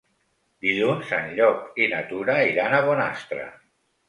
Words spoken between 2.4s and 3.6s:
iran a Bonastre.